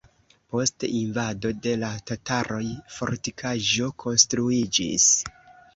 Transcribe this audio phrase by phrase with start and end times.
[0.53, 2.65] Post invado de la tataroj
[2.97, 5.11] fortikaĵo konstruiĝis.